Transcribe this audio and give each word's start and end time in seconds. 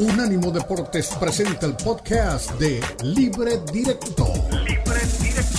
Unánimo 0.00 0.50
Deportes 0.50 1.14
presenta 1.20 1.66
el 1.66 1.76
podcast 1.76 2.58
de 2.58 2.80
Libre 3.02 3.58
Directo. 3.70 4.24
Libre 4.64 5.00
Directo. 5.20 5.58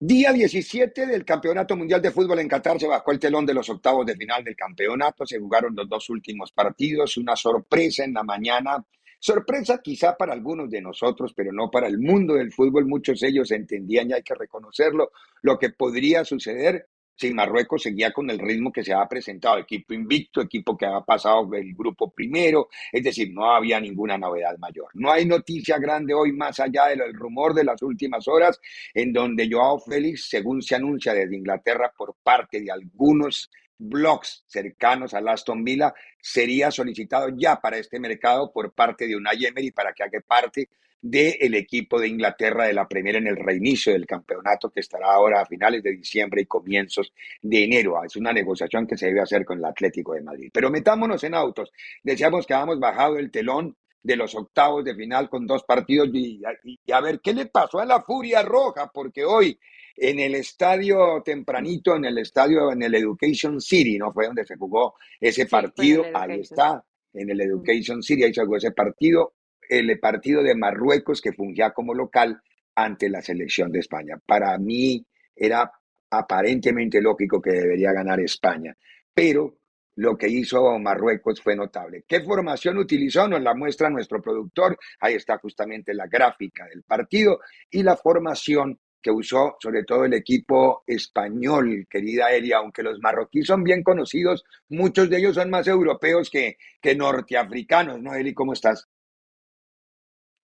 Día 0.00 0.32
17 0.32 1.06
del 1.06 1.22
Campeonato 1.22 1.76
Mundial 1.76 2.00
de 2.00 2.12
Fútbol 2.12 2.38
en 2.38 2.48
Qatar 2.48 2.80
se 2.80 2.86
bajó 2.86 3.12
el 3.12 3.18
telón 3.18 3.44
de 3.44 3.52
los 3.52 3.68
octavos 3.68 4.06
de 4.06 4.16
final 4.16 4.42
del 4.42 4.56
campeonato. 4.56 5.26
Se 5.26 5.38
jugaron 5.38 5.76
los 5.76 5.86
dos 5.86 6.08
últimos 6.08 6.50
partidos. 6.52 7.18
Una 7.18 7.36
sorpresa 7.36 8.04
en 8.04 8.14
la 8.14 8.22
mañana 8.22 8.82
Sorpresa 9.24 9.80
quizá 9.82 10.18
para 10.18 10.34
algunos 10.34 10.68
de 10.68 10.82
nosotros, 10.82 11.32
pero 11.34 11.50
no 11.50 11.70
para 11.70 11.86
el 11.86 11.98
mundo 11.98 12.34
del 12.34 12.52
fútbol. 12.52 12.84
Muchos 12.84 13.22
ellos 13.22 13.50
entendían, 13.52 14.10
y 14.10 14.12
hay 14.12 14.22
que 14.22 14.34
reconocerlo, 14.34 15.12
lo 15.40 15.58
que 15.58 15.70
podría 15.70 16.26
suceder 16.26 16.90
si 17.16 17.32
Marruecos 17.32 17.84
seguía 17.84 18.12
con 18.12 18.28
el 18.28 18.38
ritmo 18.38 18.70
que 18.70 18.84
se 18.84 18.92
ha 18.92 19.08
presentado, 19.08 19.56
equipo 19.56 19.94
invicto, 19.94 20.42
equipo 20.42 20.76
que 20.76 20.84
ha 20.84 21.00
pasado 21.00 21.48
el 21.54 21.72
grupo 21.72 22.10
primero, 22.10 22.68
es 22.92 23.02
decir, 23.02 23.32
no 23.32 23.50
había 23.50 23.80
ninguna 23.80 24.18
novedad 24.18 24.58
mayor. 24.58 24.88
No 24.92 25.10
hay 25.10 25.24
noticia 25.24 25.78
grande 25.78 26.12
hoy 26.12 26.32
más 26.32 26.60
allá 26.60 26.88
del 26.88 27.14
rumor 27.14 27.54
de 27.54 27.64
las 27.64 27.80
últimas 27.80 28.28
horas, 28.28 28.60
en 28.92 29.10
donde 29.10 29.48
Joao 29.50 29.78
Félix, 29.78 30.28
según 30.28 30.60
se 30.60 30.74
anuncia 30.74 31.14
desde 31.14 31.34
Inglaterra 31.34 31.90
por 31.96 32.14
parte 32.22 32.60
de 32.60 32.70
algunos 32.70 33.48
blogs 33.78 34.44
cercanos 34.46 35.14
a 35.14 35.18
Aston 35.18 35.64
Villa 35.64 35.94
sería 36.20 36.70
solicitado 36.70 37.28
ya 37.36 37.60
para 37.60 37.78
este 37.78 37.98
mercado 37.98 38.52
por 38.52 38.72
parte 38.72 39.06
de 39.06 39.16
Unai 39.16 39.44
Emery 39.44 39.70
para 39.70 39.92
que 39.92 40.02
haga 40.02 40.20
parte 40.20 40.68
del 41.04 41.54
equipo 41.54 42.00
de 42.00 42.08
Inglaterra 42.08 42.66
de 42.66 42.72
la 42.72 42.88
Premier 42.88 43.16
en 43.16 43.26
el 43.26 43.36
reinicio 43.36 43.92
del 43.92 44.06
campeonato 44.06 44.70
que 44.70 44.80
estará 44.80 45.12
ahora 45.12 45.42
a 45.42 45.46
finales 45.46 45.82
de 45.82 45.96
diciembre 45.96 46.40
y 46.40 46.46
comienzos 46.46 47.12
de 47.42 47.62
enero. 47.62 48.02
Es 48.02 48.16
una 48.16 48.32
negociación 48.32 48.86
que 48.86 48.96
se 48.96 49.08
debe 49.08 49.20
hacer 49.20 49.44
con 49.44 49.58
el 49.58 49.66
Atlético 49.66 50.14
de 50.14 50.22
Madrid. 50.22 50.50
Pero 50.50 50.70
metámonos 50.70 51.22
en 51.24 51.34
autos. 51.34 51.70
Decíamos 52.02 52.46
que 52.46 52.54
habíamos 52.54 52.80
bajado 52.80 53.18
el 53.18 53.30
telón 53.30 53.76
de 54.02 54.16
los 54.16 54.34
octavos 54.34 54.82
de 54.82 54.94
final 54.94 55.28
con 55.28 55.46
dos 55.46 55.64
partidos 55.64 56.08
y, 56.12 56.40
y, 56.64 56.92
a 56.92 57.00
ver 57.00 57.20
qué 57.20 57.34
le 57.34 57.46
pasó 57.46 57.80
a 57.80 57.84
la 57.84 58.00
Furia 58.00 58.42
Roja, 58.42 58.90
porque 58.90 59.26
hoy 59.26 59.58
en 59.96 60.18
el 60.18 60.34
estadio 60.34 61.22
tempranito, 61.24 61.96
en 61.96 62.04
el 62.04 62.18
estadio, 62.18 62.72
en 62.72 62.82
el 62.82 62.94
Education 62.94 63.60
City, 63.60 63.98
¿no? 63.98 64.12
Fue 64.12 64.26
donde 64.26 64.44
se 64.44 64.56
jugó 64.56 64.94
ese 65.20 65.46
partido, 65.46 66.04
ahí 66.14 66.40
está, 66.40 66.84
en 67.12 67.30
el 67.30 67.40
Education 67.40 68.02
City, 68.02 68.24
ahí 68.24 68.34
se 68.34 68.42
jugó 68.42 68.56
ese 68.56 68.72
partido, 68.72 69.34
el 69.68 69.98
partido 69.98 70.42
de 70.42 70.54
Marruecos 70.54 71.20
que 71.20 71.32
fungía 71.32 71.70
como 71.70 71.94
local 71.94 72.40
ante 72.74 73.08
la 73.08 73.22
selección 73.22 73.70
de 73.70 73.80
España. 73.80 74.18
Para 74.24 74.58
mí 74.58 75.04
era 75.34 75.70
aparentemente 76.10 77.00
lógico 77.00 77.40
que 77.40 77.52
debería 77.52 77.92
ganar 77.92 78.20
España, 78.20 78.76
pero 79.12 79.58
lo 79.96 80.16
que 80.16 80.28
hizo 80.28 80.76
Marruecos 80.78 81.40
fue 81.40 81.54
notable. 81.54 82.04
¿Qué 82.06 82.20
formación 82.22 82.78
utilizó? 82.78 83.28
Nos 83.28 83.40
la 83.40 83.54
muestra 83.54 83.88
nuestro 83.90 84.20
productor. 84.20 84.76
Ahí 84.98 85.14
está 85.14 85.38
justamente 85.38 85.94
la 85.94 86.08
gráfica 86.08 86.66
del 86.66 86.82
partido 86.82 87.38
y 87.70 87.82
la 87.84 87.96
formación 87.96 88.80
que 89.04 89.10
usó 89.10 89.56
sobre 89.60 89.84
todo 89.84 90.06
el 90.06 90.14
equipo 90.14 90.82
español, 90.86 91.86
querida 91.90 92.32
Elia, 92.32 92.56
aunque 92.56 92.82
los 92.82 92.98
marroquíes 93.00 93.46
son 93.46 93.62
bien 93.62 93.82
conocidos, 93.82 94.44
muchos 94.70 95.10
de 95.10 95.18
ellos 95.18 95.34
son 95.34 95.50
más 95.50 95.68
europeos 95.68 96.30
que, 96.30 96.56
que 96.80 96.96
norteafricanos, 96.96 98.00
¿no, 98.00 98.14
Eli? 98.14 98.32
¿Cómo 98.32 98.54
estás? 98.54 98.88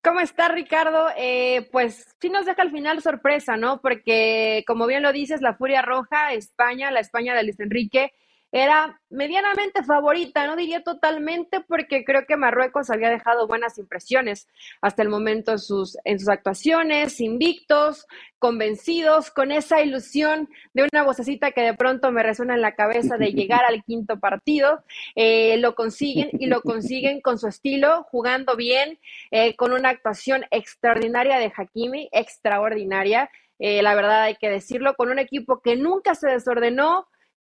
¿Cómo 0.02 0.20
está 0.20 0.48
Ricardo? 0.48 1.08
Eh, 1.16 1.68
pues 1.72 2.14
sí 2.20 2.28
nos 2.28 2.44
deja 2.44 2.60
al 2.60 2.70
final 2.70 3.00
sorpresa, 3.00 3.56
¿no? 3.56 3.80
Porque 3.80 4.62
como 4.66 4.86
bien 4.86 5.02
lo 5.02 5.12
dices, 5.12 5.40
la 5.40 5.54
Furia 5.54 5.80
Roja, 5.80 6.34
España, 6.34 6.90
la 6.90 7.00
España 7.00 7.34
de 7.34 7.44
Luis 7.44 7.60
Enrique, 7.60 8.12
era 8.52 9.00
medianamente 9.10 9.84
favorita, 9.84 10.46
no 10.46 10.56
diría 10.56 10.82
totalmente, 10.82 11.60
porque 11.60 12.04
creo 12.04 12.26
que 12.26 12.36
Marruecos 12.36 12.90
había 12.90 13.10
dejado 13.10 13.46
buenas 13.46 13.78
impresiones 13.78 14.48
hasta 14.80 15.02
el 15.02 15.08
momento 15.08 15.52
en 15.52 15.58
sus, 15.58 15.96
en 16.04 16.18
sus 16.18 16.28
actuaciones, 16.28 17.20
invictos, 17.20 18.06
convencidos, 18.38 19.30
con 19.30 19.52
esa 19.52 19.82
ilusión 19.82 20.48
de 20.72 20.88
una 20.90 21.04
vocecita 21.04 21.52
que 21.52 21.60
de 21.60 21.74
pronto 21.74 22.10
me 22.10 22.22
resuena 22.22 22.54
en 22.54 22.62
la 22.62 22.74
cabeza 22.74 23.16
de 23.18 23.32
llegar 23.32 23.64
al 23.64 23.84
quinto 23.84 24.18
partido. 24.18 24.82
Eh, 25.14 25.56
lo 25.58 25.74
consiguen 25.74 26.30
y 26.32 26.46
lo 26.46 26.62
consiguen 26.62 27.20
con 27.20 27.38
su 27.38 27.46
estilo, 27.46 28.04
jugando 28.10 28.56
bien, 28.56 28.98
eh, 29.30 29.54
con 29.56 29.72
una 29.72 29.90
actuación 29.90 30.44
extraordinaria 30.50 31.38
de 31.38 31.52
Hakimi, 31.54 32.08
extraordinaria. 32.12 33.30
Eh, 33.58 33.82
la 33.82 33.94
verdad 33.94 34.22
hay 34.22 34.36
que 34.36 34.48
decirlo, 34.48 34.94
con 34.94 35.10
un 35.10 35.18
equipo 35.18 35.60
que 35.60 35.76
nunca 35.76 36.14
se 36.14 36.30
desordenó, 36.30 37.06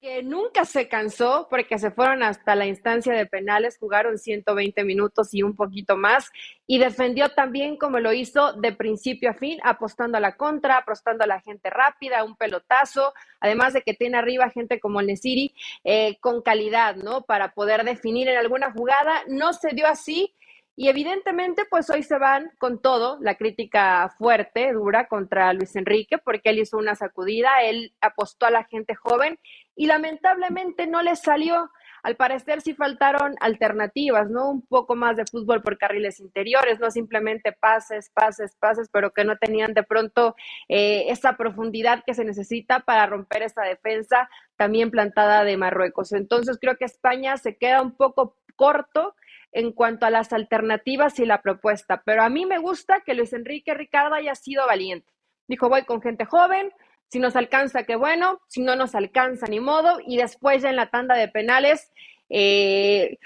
que 0.02 0.24
nunca 0.24 0.66
se 0.66 0.88
cansó 0.88 1.48
porque 1.48 1.78
se 1.78 1.92
fueron 1.92 2.24
hasta 2.24 2.56
la 2.56 2.66
instancia 2.66 3.14
de 3.14 3.28
penales, 3.28 3.78
jugaron 3.78 4.18
120 4.18 4.84
minutos 4.84 5.32
y 5.32 5.44
un 5.44 5.56
poquito 5.56 5.96
más, 5.96 6.32
y 6.66 6.80
defendió 6.80 7.30
también 7.30 7.78
como 7.78 8.00
lo 8.00 8.12
hizo 8.12 8.54
de 8.54 8.72
principio 8.72 9.30
a 9.30 9.36
fin, 9.36 9.60
apostando 9.64 10.18
a 10.18 10.22
la 10.22 10.38
contra, 10.38 10.78
apostando 10.78 11.24
a 11.24 11.28
la 11.28 11.40
gente 11.40 11.70
rápida, 11.70 12.24
un 12.24 12.36
pelotazo, 12.36 13.14
además 13.40 13.74
de 13.74 13.84
que 13.84 13.94
tiene 13.94 14.18
arriba 14.18 14.50
gente 14.50 14.80
como 14.80 15.04
Nesiri 15.04 15.54
eh, 15.84 16.18
con 16.20 16.42
calidad, 16.42 16.96
¿no? 16.96 17.22
Para 17.22 17.54
poder 17.54 17.84
definir 17.84 18.28
en 18.28 18.38
alguna 18.38 18.72
jugada. 18.72 19.22
No 19.28 19.54
se 19.54 19.70
dio 19.76 19.86
así, 19.86 20.34
y 20.76 20.88
evidentemente, 20.88 21.64
pues 21.70 21.90
hoy 21.90 22.02
se 22.02 22.18
van 22.18 22.52
con 22.58 22.82
todo, 22.82 23.18
la 23.22 23.36
crítica 23.36 24.09
fuerte, 24.18 24.72
dura 24.72 25.08
contra 25.08 25.52
Luis 25.54 25.76
Enrique, 25.76 26.18
porque 26.18 26.50
él 26.50 26.59
hizo 26.59 26.78
una 26.78 26.96
sacudida, 26.96 27.62
él 27.64 27.94
apostó 28.00 28.46
a 28.46 28.52
la 28.52 28.64
gente 28.64 28.96
joven 28.96 29.38
y 29.76 29.88
lamentablemente 29.88 30.88
no 30.88 31.02
le 31.02 31.16
salió. 31.16 31.70
Al 32.04 32.16
parecer 32.16 32.62
sí 32.62 32.74
faltaron 32.74 33.36
alternativas, 33.42 34.30
¿no? 34.30 34.50
Un 34.50 34.66
poco 34.66 34.96
más 34.96 35.18
de 35.18 35.26
fútbol 35.26 35.62
por 35.62 35.78
carriles 35.78 36.20
interiores, 36.20 36.80
no 36.80 36.90
simplemente 36.90 37.52
pases, 37.52 38.09
pases, 38.09 38.56
pases, 38.56 38.90
pero 38.92 39.12
que 39.12 39.24
no 39.24 39.38
tenían 39.38 39.74
de 39.74 39.84
pronto 39.84 40.36
eh, 40.68 41.06
esa 41.09 41.38
profundidad 41.38 42.03
que 42.06 42.16
se 42.16 42.26
necesita 42.26 42.80
para 42.80 43.06
romper 43.06 43.44
esta 43.44 43.64
defensa 43.64 44.30
también 44.56 44.90
plantada 44.90 45.44
de 45.44 45.58
Marruecos. 45.58 46.12
Entonces 46.14 46.58
creo 46.59 46.78
que 46.78 46.86
España 46.86 47.38
se 47.38 47.58
queda 47.58 47.82
un 47.82 47.92
poco 47.92 48.38
corto 48.56 49.16
en 49.52 49.72
cuanto 49.72 50.06
a 50.06 50.10
las 50.10 50.34
alternativas 50.34 51.20
y 51.20 51.26
la 51.26 51.42
propuesta. 51.42 52.02
Pero 52.06 52.24
a 52.24 52.30
mí 52.30 52.46
me 52.46 52.60
gusta 52.60 53.02
que 53.02 53.14
Luis 53.14 53.34
Enrique 53.34 53.74
Ricardo 53.74 54.16
haya 54.16 54.36
sido 54.36 54.66
valiente. 54.66 55.12
Dijo, 55.48 55.70
voy 55.70 55.84
con 55.84 56.02
gente 56.02 56.26
joven, 56.26 56.72
si 57.10 57.20
nos 57.20 57.36
alcanza, 57.36 57.84
qué 57.84 57.96
bueno, 57.98 58.40
si 58.48 58.62
no 58.62 58.76
nos 58.76 58.96
alcanza, 58.96 59.48
ni 59.48 59.60
modo. 59.60 60.00
Y 60.06 60.18
después 60.18 60.62
ya 60.62 60.70
en 60.70 60.78
la 60.78 60.90
tanda 60.90 61.16
de 61.16 61.28
penales, 61.28 61.92
eh, 62.30 63.18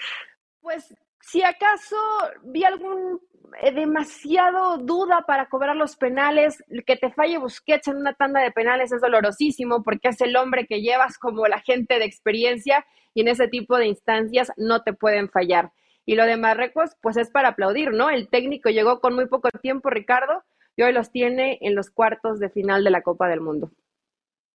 pues 0.61 0.95
si 1.21 1.43
acaso 1.43 1.95
vi 2.43 2.63
algún 2.63 3.19
eh, 3.61 3.71
demasiado 3.71 4.77
duda 4.79 5.23
para 5.27 5.47
cobrar 5.47 5.75
los 5.75 5.95
penales, 5.95 6.63
que 6.85 6.95
te 6.97 7.11
falle 7.11 7.37
Busquets 7.37 7.87
en 7.87 7.97
una 7.97 8.13
tanda 8.13 8.41
de 8.41 8.51
penales 8.51 8.91
es 8.91 9.01
dolorosísimo 9.01 9.83
porque 9.83 10.09
es 10.09 10.21
el 10.21 10.35
hombre 10.35 10.65
que 10.65 10.81
llevas 10.81 11.17
como 11.17 11.47
la 11.47 11.59
gente 11.59 11.99
de 11.99 12.05
experiencia 12.05 12.85
y 13.13 13.21
en 13.21 13.27
ese 13.27 13.47
tipo 13.47 13.77
de 13.77 13.87
instancias 13.87 14.51
no 14.57 14.81
te 14.81 14.93
pueden 14.93 15.29
fallar. 15.29 15.71
Y 16.05 16.15
lo 16.15 16.25
de 16.25 16.37
Marruecos, 16.37 16.91
pues 17.01 17.17
es 17.17 17.29
para 17.29 17.49
aplaudir, 17.49 17.91
¿no? 17.91 18.09
El 18.09 18.29
técnico 18.29 18.69
llegó 18.69 18.99
con 18.99 19.15
muy 19.15 19.27
poco 19.27 19.49
tiempo, 19.61 19.89
Ricardo, 19.89 20.43
y 20.75 20.83
hoy 20.83 20.93
los 20.93 21.11
tiene 21.11 21.57
en 21.61 21.75
los 21.75 21.89
cuartos 21.89 22.39
de 22.39 22.49
final 22.49 22.83
de 22.83 22.91
la 22.91 23.01
Copa 23.01 23.27
del 23.27 23.41
Mundo. 23.41 23.71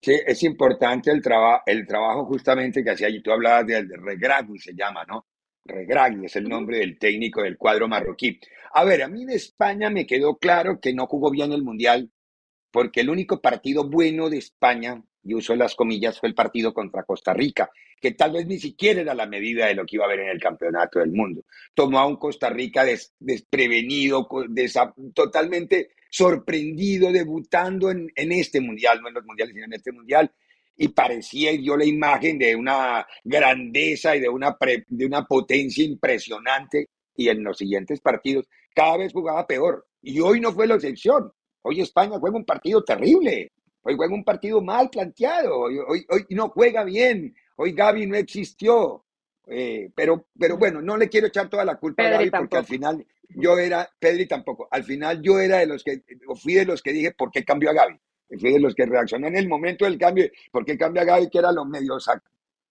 Sí, 0.03 0.19
es 0.27 0.43
importante 0.45 1.11
el, 1.11 1.21
trabajo 1.21 1.63
el 1.67 1.87
trabajo 1.87 2.25
justamente 2.25 2.83
que 2.83 2.91
hacía 2.91 3.09
allí. 3.09 3.23
Tú 3.23 3.33
hablabas 3.33 3.67
de, 3.67 3.85
de 3.85 3.97
Regragui, 3.97 4.59
se 4.59 4.75
llama, 4.75 5.05
¿no? 5.05 5.27
Regragui 5.65 6.27
es 6.27 6.37
el 6.37 6.49
nombre 6.49 6.79
del 6.79 6.99
técnico 6.99 7.43
del 7.43 7.59
cuadro 7.59 7.89
marroquí. 7.89 8.41
A 8.73 8.85
ver, 8.85 9.03
a 9.03 9.09
mí 9.09 9.25
de 9.25 9.35
España 9.35 9.91
me 9.91 10.07
quedó 10.07 10.39
claro 10.39 10.81
que 10.81 10.95
no 10.95 11.07
jugó 11.07 11.31
bien 11.31 11.53
el 11.53 11.63
Mundial, 11.63 12.11
porque 12.71 13.01
el 13.01 13.11
único 13.11 13.41
partido 13.41 13.89
bueno 13.89 14.31
de 14.31 14.39
España 14.39 15.03
y 15.23 15.35
uso 15.35 15.55
las 15.55 15.75
comillas, 15.75 16.19
fue 16.19 16.29
el 16.29 16.35
partido 16.35 16.73
contra 16.73 17.03
Costa 17.03 17.33
Rica, 17.35 17.71
que 18.01 18.13
tal 18.13 18.33
vez 18.33 18.47
ni 18.47 18.59
siquiera 18.59 19.01
era 19.01 19.15
la 19.15 19.27
medida 19.27 19.67
de 19.67 19.75
lo 19.75 19.85
que 19.85 19.97
iba 19.97 20.05
a 20.05 20.07
haber 20.07 20.21
en 20.21 20.29
el 20.29 20.41
campeonato 20.41 20.99
del 20.99 21.13
mundo. 21.13 21.45
Tomó 21.75 21.99
a 21.99 22.07
un 22.07 22.17
Costa 22.17 22.49
Rica 22.51 22.85
desprevenido, 23.19 24.29
totalmente 25.15 25.91
sorprendido, 26.11 27.13
debutando 27.13 27.91
en, 27.91 28.11
este 28.17 28.61
mundial, 28.61 29.01
no 29.03 29.09
en 29.09 29.15
los 29.15 29.25
mundiales, 29.25 29.55
sino 29.55 29.67
en 29.67 29.75
este 29.75 29.93
mundial, 29.93 30.33
y 30.77 30.89
parecía 30.89 31.53
y 31.53 31.59
dio 31.59 31.77
la 31.77 31.85
imagen 31.85 32.39
de 32.39 32.57
una 32.57 33.07
grandeza 33.23 34.17
y 34.17 34.21
de 34.21 34.29
una, 34.29 34.57
de 34.89 35.07
una 35.07 35.27
potencia 35.27 35.85
impresionante. 35.85 36.89
Y 37.15 37.29
en 37.29 37.45
los 37.45 37.59
siguientes 37.59 38.01
partidos 38.01 38.47
cada 38.75 38.97
vez 38.97 39.13
jugaba 39.13 39.47
peor. 39.47 39.87
Y 40.01 40.21
hoy 40.21 40.41
no 40.41 40.53
fue 40.53 40.67
la 40.67 40.77
excepción. 40.77 41.31
Hoy 41.63 41.83
España 41.83 42.19
juega 42.19 42.39
un 42.39 42.45
partido 42.45 42.83
terrible. 42.83 43.53
Hoy 43.83 43.95
juega 43.97 44.15
un 44.15 44.25
partido 44.25 44.61
mal 44.61 44.91
planteado, 44.91 45.59
hoy, 45.59 45.79
hoy, 45.79 46.27
no 46.31 46.51
juega 46.51 46.85
bien, 46.85 47.35
hoy 47.57 47.73
Gaby 47.73 48.07
no 48.07 48.17
existió. 48.17 49.05
Eh, 49.47 49.91
pero, 49.95 50.27
pero 50.39 50.59
bueno, 50.59 50.81
no 50.81 50.97
le 50.97 51.09
quiero 51.09 51.27
echar 51.27 51.49
toda 51.49 51.65
la 51.65 51.77
culpa 51.77 52.05
a 52.05 52.11
Gaby 52.11 52.31
porque 52.31 52.57
al 52.59 52.67
final 52.67 53.07
yo 53.29 53.59
era, 53.59 53.89
Pedri 53.99 54.27
tampoco, 54.27 54.69
al 54.71 54.85
final 54.85 55.21
yo 55.23 55.41
era 55.41 55.59
de 55.59 55.67
los 55.67 55.83
que, 55.83 56.03
fui 56.41 56.55
de 56.55 56.67
los 56.67 56.83
que 56.83 56.93
dije, 56.93 57.13
¿por 57.13 57.31
qué 57.31 57.45
cambió 57.45 57.71
a 57.71 57.75
Gaby? 57.75 57.99
Fui 58.39 58.53
de 58.53 58.61
los 58.61 58.75
que 58.75 58.87
reaccioné 58.87 59.29
en 59.29 59.37
el 59.37 59.49
momento 59.49 59.85
del 59.85 59.99
cambio, 59.99 60.29
¿por 60.53 60.65
qué 60.65 60.79
cambia 60.79 61.03
a 61.03 61.07
Gaby? 61.07 61.31
Que 61.31 61.39
era 61.39 61.51
lo 61.51 61.65
medio 61.65 61.99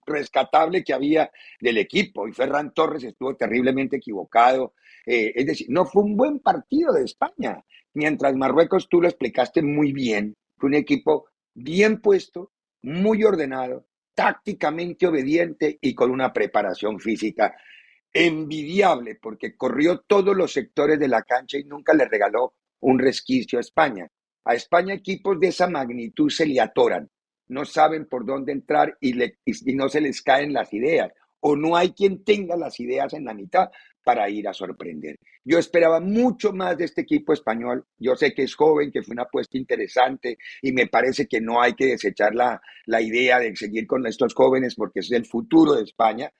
rescatable 0.06 0.84
que 0.84 0.92
había 0.92 1.30
del 1.60 1.78
equipo. 1.78 2.26
Y 2.26 2.32
Ferran 2.32 2.72
Torres 2.72 3.04
estuvo 3.04 3.34
terriblemente 3.36 3.96
equivocado. 3.96 4.74
Eh, 5.06 5.32
es 5.34 5.46
decir, 5.46 5.66
no 5.70 5.86
fue 5.86 6.02
un 6.02 6.16
buen 6.16 6.40
partido 6.40 6.92
de 6.92 7.04
España. 7.04 7.64
Mientras 7.94 8.34
Marruecos, 8.34 8.88
tú 8.88 9.00
lo 9.00 9.08
explicaste 9.08 9.62
muy 9.62 9.92
bien, 9.92 10.36
fue 10.60 10.68
un 10.68 10.74
equipo 10.74 11.26
bien 11.54 12.00
puesto, 12.00 12.52
muy 12.82 13.24
ordenado, 13.24 13.86
tácticamente 14.14 15.06
obediente 15.06 15.78
y 15.80 15.94
con 15.94 16.10
una 16.10 16.32
preparación 16.32 17.00
física 17.00 17.56
envidiable, 18.12 19.14
porque 19.14 19.56
corrió 19.56 20.00
todos 20.00 20.36
los 20.36 20.52
sectores 20.52 20.98
de 20.98 21.08
la 21.08 21.22
cancha 21.22 21.56
y 21.58 21.64
nunca 21.64 21.94
le 21.94 22.06
regaló 22.06 22.54
un 22.80 22.98
resquicio 22.98 23.58
a 23.58 23.62
España. 23.62 24.10
A 24.44 24.54
España 24.54 24.94
equipos 24.94 25.40
de 25.40 25.48
esa 25.48 25.68
magnitud 25.68 26.28
se 26.28 26.44
le 26.46 26.60
atoran, 26.60 27.08
no 27.48 27.64
saben 27.64 28.06
por 28.06 28.26
dónde 28.26 28.52
entrar 28.52 28.98
y, 29.00 29.14
y 29.22 29.74
no 29.74 29.88
se 29.88 30.00
les 30.00 30.20
caen 30.22 30.52
las 30.52 30.72
ideas, 30.74 31.12
o 31.40 31.56
no 31.56 31.76
hay 31.76 31.92
quien 31.92 32.22
tenga 32.22 32.56
las 32.56 32.78
ideas 32.80 33.14
en 33.14 33.24
la 33.24 33.32
mitad 33.32 33.70
para 34.02 34.28
ir 34.30 34.48
a 34.48 34.54
sorprender. 34.54 35.16
Yo 35.44 35.58
esperaba 35.58 36.00
mucho 36.00 36.52
más 36.52 36.76
de 36.76 36.84
este 36.84 37.02
equipo 37.02 37.32
español. 37.32 37.84
Yo 37.98 38.16
sé 38.16 38.32
que 38.32 38.42
es 38.42 38.54
joven, 38.54 38.90
que 38.90 39.02
fue 39.02 39.12
una 39.12 39.22
apuesta 39.22 39.58
interesante 39.58 40.38
y 40.62 40.72
me 40.72 40.86
parece 40.86 41.26
que 41.26 41.40
no 41.40 41.60
hay 41.60 41.74
que 41.74 41.86
desechar 41.86 42.34
la, 42.34 42.60
la 42.86 43.00
idea 43.00 43.38
de 43.38 43.54
seguir 43.56 43.86
con 43.86 44.06
estos 44.06 44.34
jóvenes 44.34 44.74
porque 44.74 45.00
es 45.00 45.10
el 45.12 45.26
futuro 45.26 45.74
de 45.74 45.84
España, 45.84 46.30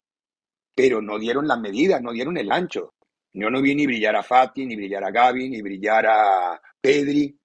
pero 0.75 1.03
no 1.03 1.19
dieron 1.19 1.47
la 1.47 1.57
medida, 1.57 2.01
no 2.01 2.13
dieron 2.13 2.37
el 2.37 2.51
ancho. 2.51 2.95
Yo 3.33 3.51
no 3.51 3.63
vi 3.63 3.75
ni 3.75 3.87
brillar 3.87 4.17
a 4.17 4.23
Fati, 4.23 4.67
ni 4.67 4.77
brillar 4.77 5.05
a 5.05 5.11
Gaby, 5.11 5.51
ni 5.51 5.63
brillar 5.63 6.07
a 6.07 6.61
Pedri. 6.81 7.37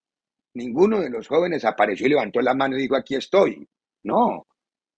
Ninguno 0.56 1.02
de 1.02 1.10
los 1.10 1.28
jóvenes 1.28 1.66
apareció 1.66 2.08
y 2.08 2.10
levantó 2.10 2.42
la 2.42 2.54
mano 2.54 2.78
y 2.78 2.82
dijo, 2.82 2.96
aquí 2.96 3.16
estoy. 3.16 3.68
No, 4.04 4.48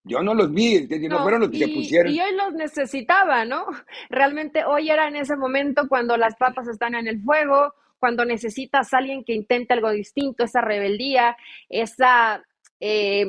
yo 0.08 0.22
no 0.24 0.34
los 0.34 0.52
vi, 0.52 0.88
no, 1.10 1.22
fueron 1.22 1.42
los 1.42 1.50
que 1.50 1.60
se 1.60 1.68
pusieron. 1.68 2.12
Y 2.12 2.20
hoy 2.20 2.36
los 2.36 2.54
necesitaba, 2.54 3.46
¿no? 3.46 3.66
Realmente 4.10 4.66
hoy 4.66 4.90
era 4.90 5.08
en 5.08 5.16
ese 5.16 5.36
momento 5.36 5.88
cuando 5.88 6.18
las 6.18 6.36
papas 6.36 6.68
están 6.68 6.96
en 6.96 7.08
el 7.08 7.22
fuego, 7.22 7.74
cuando 8.00 8.26
necesitas 8.26 8.94
a 8.94 8.98
alguien 8.98 9.24
que 9.24 9.34
intente 9.34 9.74
algo 9.74 9.92
distinto, 9.92 10.44
esa 10.44 10.62
rebeldía, 10.62 11.36
esa... 11.70 12.44
Eh, 12.80 13.26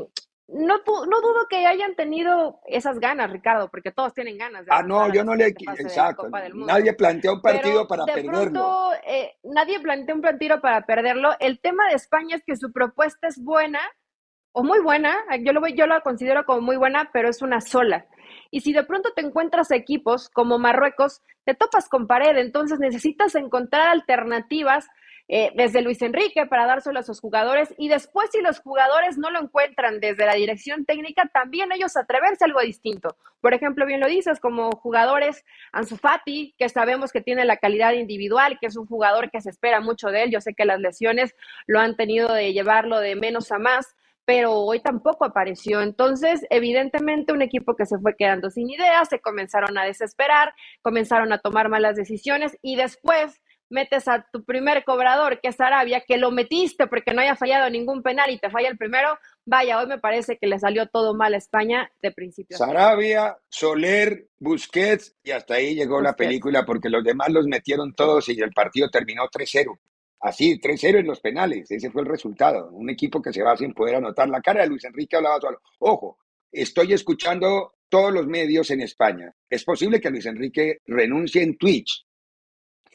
no, 0.48 0.78
no 0.86 1.20
dudo 1.20 1.46
que 1.48 1.66
hayan 1.66 1.94
tenido 1.94 2.60
esas 2.66 2.98
ganas, 2.98 3.30
Ricardo, 3.30 3.68
porque 3.68 3.92
todos 3.92 4.14
tienen 4.14 4.38
ganas. 4.38 4.64
De 4.64 4.72
ah, 4.72 4.82
no, 4.82 5.12
yo 5.12 5.22
no 5.22 5.34
le... 5.34 5.48
Exacto. 5.48 6.26
Nadie 6.54 6.94
planteó 6.94 7.34
un 7.34 7.42
partido 7.42 7.86
para 7.86 8.06
perderlo. 8.06 8.92
Eh, 9.06 9.36
nadie 9.42 9.78
planteó 9.80 10.14
un 10.14 10.22
partido 10.22 10.60
para 10.62 10.86
perderlo. 10.86 11.32
El 11.38 11.60
tema 11.60 11.86
de 11.88 11.96
España 11.96 12.36
es 12.36 12.42
que 12.44 12.56
su 12.56 12.72
propuesta 12.72 13.28
es 13.28 13.42
buena, 13.42 13.80
o 14.58 14.64
muy 14.64 14.80
buena, 14.80 15.16
yo 15.44 15.52
lo, 15.52 15.64
yo 15.68 15.86
lo 15.86 16.00
considero 16.02 16.44
como 16.44 16.60
muy 16.60 16.76
buena, 16.76 17.10
pero 17.12 17.28
es 17.28 17.42
una 17.42 17.60
sola. 17.60 18.06
Y 18.50 18.62
si 18.62 18.72
de 18.72 18.82
pronto 18.82 19.12
te 19.14 19.22
encuentras 19.22 19.70
equipos 19.70 20.28
como 20.30 20.58
Marruecos, 20.58 21.22
te 21.44 21.54
topas 21.54 21.88
con 21.88 22.08
pared, 22.08 22.36
entonces 22.36 22.80
necesitas 22.80 23.36
encontrar 23.36 23.86
alternativas 23.86 24.88
eh, 25.28 25.52
desde 25.54 25.80
Luis 25.80 26.02
Enrique 26.02 26.44
para 26.46 26.66
dárselo 26.66 26.98
a 26.98 27.04
sus 27.04 27.20
jugadores 27.20 27.72
y 27.78 27.88
después 27.88 28.30
si 28.32 28.40
los 28.40 28.58
jugadores 28.58 29.16
no 29.16 29.30
lo 29.30 29.40
encuentran 29.40 30.00
desde 30.00 30.26
la 30.26 30.34
dirección 30.34 30.84
técnica, 30.84 31.30
también 31.32 31.70
ellos 31.70 31.96
atreverse 31.96 32.42
a 32.42 32.46
algo 32.46 32.60
distinto. 32.60 33.16
Por 33.40 33.54
ejemplo, 33.54 33.86
bien 33.86 34.00
lo 34.00 34.08
dices, 34.08 34.40
como 34.40 34.72
jugadores 34.72 35.44
Ansu 35.70 35.98
Fati, 35.98 36.56
que 36.58 36.68
sabemos 36.68 37.12
que 37.12 37.20
tiene 37.20 37.44
la 37.44 37.58
calidad 37.58 37.92
individual, 37.92 38.58
que 38.60 38.66
es 38.66 38.76
un 38.76 38.86
jugador 38.86 39.30
que 39.30 39.40
se 39.40 39.50
espera 39.50 39.80
mucho 39.80 40.08
de 40.08 40.24
él. 40.24 40.30
Yo 40.32 40.40
sé 40.40 40.54
que 40.54 40.64
las 40.64 40.80
lesiones 40.80 41.36
lo 41.68 41.78
han 41.78 41.94
tenido 41.94 42.32
de 42.32 42.52
llevarlo 42.52 42.98
de 42.98 43.14
menos 43.14 43.52
a 43.52 43.60
más, 43.60 43.94
pero 44.28 44.52
hoy 44.52 44.80
tampoco 44.80 45.24
apareció. 45.24 45.80
Entonces, 45.80 46.44
evidentemente, 46.50 47.32
un 47.32 47.40
equipo 47.40 47.74
que 47.74 47.86
se 47.86 47.98
fue 47.98 48.14
quedando 48.14 48.50
sin 48.50 48.68
ideas, 48.68 49.08
se 49.08 49.20
comenzaron 49.20 49.78
a 49.78 49.86
desesperar, 49.86 50.52
comenzaron 50.82 51.32
a 51.32 51.38
tomar 51.38 51.70
malas 51.70 51.96
decisiones 51.96 52.54
y 52.60 52.76
después 52.76 53.40
metes 53.70 54.06
a 54.06 54.26
tu 54.30 54.44
primer 54.44 54.84
cobrador, 54.84 55.40
que 55.40 55.48
es 55.48 55.58
Arabia, 55.58 56.04
que 56.06 56.18
lo 56.18 56.30
metiste 56.30 56.86
porque 56.88 57.14
no 57.14 57.22
haya 57.22 57.36
fallado 57.36 57.70
ningún 57.70 58.02
penal 58.02 58.28
y 58.28 58.38
te 58.38 58.50
falla 58.50 58.68
el 58.68 58.76
primero. 58.76 59.18
Vaya, 59.46 59.78
hoy 59.80 59.86
me 59.86 59.98
parece 59.98 60.36
que 60.36 60.46
le 60.46 60.58
salió 60.58 60.86
todo 60.88 61.14
mal 61.14 61.32
a 61.32 61.38
España 61.38 61.90
de 62.02 62.12
principio. 62.12 62.58
Sarabia, 62.58 63.34
Soler, 63.48 64.26
Busquets 64.38 65.16
y 65.24 65.30
hasta 65.30 65.54
ahí 65.54 65.74
llegó 65.74 66.02
la 66.02 66.14
película 66.14 66.66
porque 66.66 66.90
los 66.90 67.02
demás 67.02 67.30
los 67.30 67.46
metieron 67.46 67.94
todos 67.94 68.28
y 68.28 68.38
el 68.38 68.52
partido 68.52 68.90
terminó 68.90 69.22
3-0. 69.22 69.78
Así, 70.20 70.58
3-0 70.58 70.98
en 70.98 71.06
los 71.06 71.20
penales, 71.20 71.70
ese 71.70 71.90
fue 71.90 72.02
el 72.02 72.08
resultado. 72.08 72.70
Un 72.72 72.90
equipo 72.90 73.22
que 73.22 73.32
se 73.32 73.42
va 73.42 73.56
sin 73.56 73.72
poder 73.72 73.96
anotar. 73.96 74.28
La 74.28 74.40
cara 74.40 74.62
de 74.62 74.68
Luis 74.68 74.84
Enrique 74.84 75.16
hablaba 75.16 75.40
solo. 75.40 75.60
Ojo, 75.78 76.18
estoy 76.50 76.92
escuchando 76.92 77.74
todos 77.88 78.12
los 78.12 78.26
medios 78.26 78.70
en 78.70 78.80
España. 78.80 79.32
Es 79.48 79.64
posible 79.64 80.00
que 80.00 80.10
Luis 80.10 80.26
Enrique 80.26 80.78
renuncie 80.86 81.42
en 81.42 81.56
Twitch. 81.56 82.04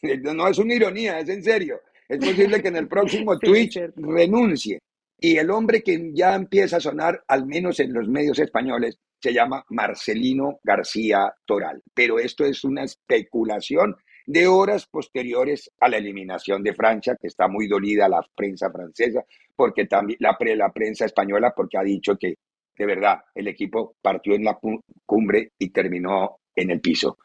No 0.36 0.50
es 0.50 0.58
una 0.58 0.74
ironía, 0.74 1.20
es 1.20 1.30
en 1.30 1.42
serio. 1.42 1.80
Es 2.10 2.18
posible 2.18 2.62
que 2.62 2.68
en 2.68 2.76
el 2.76 2.88
próximo 2.90 3.40
Twitch 3.40 3.80
renuncie. 3.96 4.80
Y 5.18 5.38
el 5.38 5.50
hombre 5.50 5.82
que 5.82 6.12
ya 6.14 6.36
empieza 6.36 6.76
a 6.78 6.82
sonar, 6.82 7.24
al 7.30 7.46
menos 7.46 7.80
en 7.80 7.94
los 7.94 8.10
medios 8.10 8.38
españoles, 8.40 8.98
se 9.22 9.34
llama 9.34 9.64
Marcelino 9.70 10.60
García 10.62 11.34
Toral. 11.46 11.82
Pero 11.94 12.20
esto 12.20 12.44
es 12.44 12.66
una 12.66 12.84
especulación 12.84 13.96
de 14.26 14.48
horas 14.48 14.86
posteriores 14.88 15.72
a 15.80 15.90
la 15.90 15.98
eliminación 15.98 16.64
de 16.64 16.74
Francia, 16.74 17.18
que 17.20 17.28
está 17.28 17.48
muy 17.48 17.68
dolida 17.68 18.08
la 18.08 18.26
prensa 18.36 18.72
francesa, 18.72 19.24
porque 19.56 19.86
también 19.86 20.18
la, 20.22 20.38
la 20.56 20.72
prensa 20.72 21.06
española, 21.06 21.54
porque 21.56 21.78
ha 21.78 21.84
dicho 21.84 22.16
que 22.18 22.36
de 22.76 22.86
verdad 22.86 23.20
el 23.36 23.48
equipo 23.48 23.96
partió 24.02 24.34
en 24.34 24.46
la 24.46 24.58
cumbre 25.06 25.52
y 25.58 25.70
terminó 25.70 26.40
en 26.56 26.72
el 26.72 26.82
piso. 26.82 27.18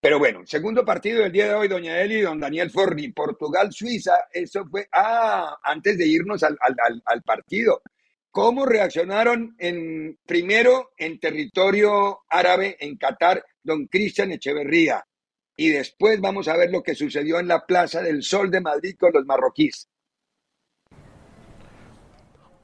Pero 0.00 0.18
bueno, 0.18 0.42
segundo 0.44 0.84
partido 0.84 1.22
del 1.22 1.32
día 1.32 1.48
de 1.48 1.54
hoy, 1.54 1.66
doña 1.66 1.98
Eli 2.02 2.20
don 2.20 2.38
Daniel 2.38 2.70
Forni, 2.70 3.08
Portugal-Suiza, 3.12 4.26
eso 4.30 4.66
fue, 4.70 4.86
ah, 4.92 5.56
antes 5.62 5.96
de 5.96 6.06
irnos 6.06 6.42
al, 6.42 6.58
al, 6.60 7.02
al 7.06 7.22
partido, 7.22 7.80
¿cómo 8.30 8.66
reaccionaron 8.66 9.54
en, 9.58 10.18
primero 10.26 10.90
en 10.98 11.18
territorio 11.18 12.20
árabe, 12.28 12.76
en 12.80 12.98
Qatar, 12.98 13.42
don 13.62 13.86
Cristian 13.86 14.32
Echeverría? 14.32 15.02
Y 15.56 15.70
después 15.70 16.20
vamos 16.20 16.48
a 16.48 16.56
ver 16.56 16.70
lo 16.70 16.82
que 16.82 16.94
sucedió 16.94 17.38
en 17.38 17.48
la 17.48 17.66
Plaza 17.66 18.02
del 18.02 18.22
Sol 18.22 18.50
de 18.50 18.60
Madrid 18.60 18.96
con 18.98 19.12
los 19.12 19.24
marroquíes. 19.24 19.88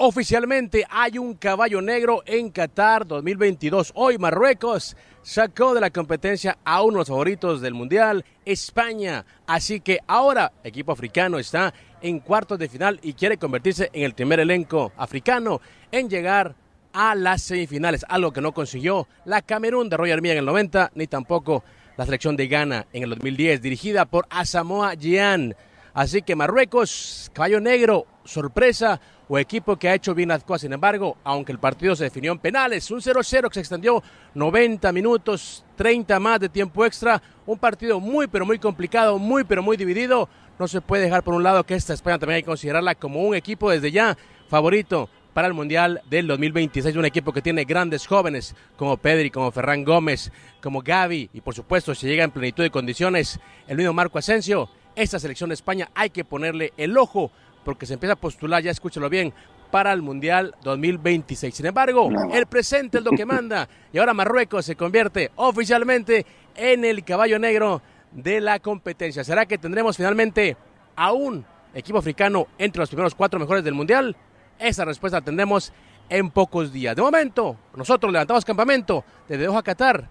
Oficialmente 0.02 0.86
hay 0.88 1.18
un 1.18 1.34
caballo 1.34 1.82
negro 1.82 2.22
en 2.24 2.50
Qatar 2.50 3.06
2022. 3.06 3.92
Hoy 3.94 4.16
Marruecos 4.16 4.96
sacó 5.20 5.74
de 5.74 5.82
la 5.82 5.90
competencia 5.90 6.56
a 6.64 6.82
uno 6.82 6.94
de 6.94 6.98
los 7.00 7.08
favoritos 7.08 7.60
del 7.60 7.74
Mundial, 7.74 8.24
España. 8.46 9.26
Así 9.46 9.80
que 9.80 9.98
ahora 10.06 10.52
equipo 10.64 10.92
africano 10.92 11.38
está 11.38 11.74
en 12.00 12.20
cuartos 12.20 12.58
de 12.58 12.70
final 12.70 12.98
y 13.02 13.12
quiere 13.12 13.36
convertirse 13.36 13.90
en 13.92 14.04
el 14.04 14.14
primer 14.14 14.40
elenco 14.40 14.90
africano 14.96 15.60
en 15.92 16.08
llegar 16.08 16.56
a 16.94 17.14
las 17.14 17.42
semifinales, 17.42 18.06
algo 18.08 18.32
que 18.32 18.40
no 18.40 18.52
consiguió 18.52 19.06
la 19.26 19.42
Camerún 19.42 19.90
de 19.90 19.98
Royal 19.98 20.22
Mía 20.22 20.32
en 20.32 20.38
el 20.38 20.46
90, 20.46 20.92
ni 20.94 21.08
tampoco 21.08 21.62
la 22.00 22.06
selección 22.06 22.34
de 22.34 22.48
Ghana 22.48 22.86
en 22.94 23.02
el 23.02 23.10
2010, 23.10 23.60
dirigida 23.60 24.06
por 24.06 24.26
Asamoah 24.30 24.94
Gyan. 24.94 25.54
Así 25.92 26.22
que 26.22 26.34
Marruecos, 26.34 27.30
caballo 27.34 27.60
negro, 27.60 28.06
sorpresa 28.24 28.98
o 29.28 29.38
equipo 29.38 29.76
que 29.76 29.90
ha 29.90 29.94
hecho 29.96 30.14
bien 30.14 30.30
las 30.30 30.42
cosas. 30.42 30.62
Sin 30.62 30.72
embargo, 30.72 31.18
aunque 31.24 31.52
el 31.52 31.58
partido 31.58 31.94
se 31.94 32.04
definió 32.04 32.32
en 32.32 32.38
penales, 32.38 32.90
un 32.90 33.02
0-0 33.02 33.48
que 33.48 33.54
se 33.54 33.60
extendió 33.60 34.02
90 34.32 34.90
minutos, 34.92 35.62
30 35.76 36.18
más 36.20 36.40
de 36.40 36.48
tiempo 36.48 36.86
extra, 36.86 37.20
un 37.44 37.58
partido 37.58 38.00
muy 38.00 38.28
pero 38.28 38.46
muy 38.46 38.58
complicado, 38.58 39.18
muy 39.18 39.44
pero 39.44 39.62
muy 39.62 39.76
dividido. 39.76 40.26
No 40.58 40.68
se 40.68 40.80
puede 40.80 41.04
dejar 41.04 41.22
por 41.22 41.34
un 41.34 41.42
lado 41.42 41.64
que 41.64 41.74
esta 41.74 41.92
España 41.92 42.18
también 42.18 42.36
hay 42.36 42.42
que 42.42 42.46
considerarla 42.46 42.94
como 42.94 43.20
un 43.20 43.34
equipo 43.34 43.70
desde 43.70 43.92
ya 43.92 44.16
favorito 44.48 45.10
para 45.32 45.48
el 45.48 45.54
Mundial 45.54 46.00
del 46.08 46.26
2026. 46.26 46.96
Un 46.96 47.04
equipo 47.04 47.32
que 47.32 47.42
tiene 47.42 47.64
grandes 47.64 48.06
jóvenes 48.06 48.54
como 48.76 48.96
Pedri, 48.96 49.30
como 49.30 49.50
Ferran 49.50 49.84
Gómez, 49.84 50.32
como 50.62 50.82
Gaby 50.82 51.30
y 51.32 51.40
por 51.40 51.54
supuesto 51.54 51.94
si 51.94 52.06
llega 52.06 52.24
en 52.24 52.30
plenitud 52.30 52.62
de 52.62 52.70
condiciones 52.70 53.40
el 53.68 53.76
mismo 53.76 53.92
Marco 53.92 54.18
Asensio. 54.18 54.68
Esta 54.96 55.18
selección 55.18 55.50
de 55.50 55.54
España 55.54 55.88
hay 55.94 56.10
que 56.10 56.24
ponerle 56.24 56.72
el 56.76 56.96
ojo 56.98 57.30
porque 57.64 57.86
se 57.86 57.94
empieza 57.94 58.14
a 58.14 58.16
postular, 58.16 58.62
ya 58.62 58.70
escúchalo 58.70 59.08
bien, 59.08 59.32
para 59.70 59.92
el 59.92 60.02
Mundial 60.02 60.54
2026. 60.62 61.54
Sin 61.54 61.66
embargo, 61.66 62.10
el 62.32 62.46
presente 62.46 62.98
es 62.98 63.04
lo 63.04 63.12
que 63.12 63.24
manda 63.24 63.68
y 63.92 63.98
ahora 63.98 64.14
Marruecos 64.14 64.66
se 64.66 64.76
convierte 64.76 65.30
oficialmente 65.36 66.26
en 66.56 66.84
el 66.84 67.04
caballo 67.04 67.38
negro 67.38 67.80
de 68.10 68.40
la 68.40 68.58
competencia. 68.58 69.22
¿Será 69.22 69.46
que 69.46 69.58
tendremos 69.58 69.96
finalmente 69.96 70.56
a 70.96 71.12
un 71.12 71.44
equipo 71.74 71.98
africano 71.98 72.48
entre 72.58 72.80
los 72.80 72.88
primeros 72.88 73.14
cuatro 73.14 73.38
mejores 73.38 73.62
del 73.62 73.74
Mundial? 73.74 74.16
Esa 74.60 74.84
respuesta 74.84 75.18
la 75.18 75.24
tendremos 75.24 75.72
en 76.10 76.30
pocos 76.30 76.70
días. 76.70 76.94
De 76.94 77.00
momento, 77.00 77.56
nosotros 77.74 78.12
levantamos 78.12 78.44
campamento 78.44 79.04
desde 79.26 79.46
Doha, 79.46 79.62
Qatar. 79.62 80.10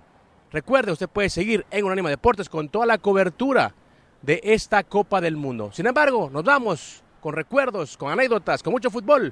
Recuerde, 0.52 0.92
usted 0.92 1.08
puede 1.08 1.30
seguir 1.30 1.68
en 1.70 1.86
Unánima 1.86 2.10
Deportes 2.10 2.50
con 2.50 2.68
toda 2.68 2.88
la 2.88 2.98
cobertura 2.98 3.76
de 4.24 4.42
esta 4.44 4.84
Copa 4.84 5.22
del 5.22 5.36
Mundo. 5.38 5.72
Sin 5.72 5.86
embargo, 5.86 6.32
nos 6.32 6.44
vamos 6.44 7.04
con 7.22 7.36
recuerdos, 7.36 7.96
con 7.96 8.12
anécdotas, 8.12 8.64
con 8.64 8.74
mucho 8.74 8.90
fútbol. 8.90 9.32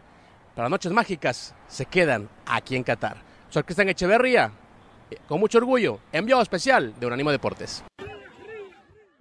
Para 0.53 0.65
las 0.65 0.71
noches 0.71 0.91
mágicas 0.91 1.55
se 1.67 1.87
quedan 1.87 2.29
aquí 2.45 2.75
en 2.75 2.83
Qatar. 2.83 3.17
Soy 3.49 3.63
Cristian 3.63 3.89
Echeverría, 3.89 4.51
con 5.27 5.39
mucho 5.39 5.57
orgullo, 5.57 5.99
enviado 6.11 6.43
especial 6.43 6.93
de 6.99 7.07
Unánimo 7.07 7.31
Deportes. 7.31 7.83